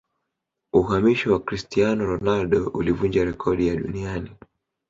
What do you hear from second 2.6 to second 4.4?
ulivunja rekodi ya duniani